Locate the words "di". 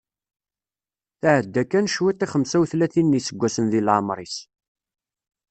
3.71-3.81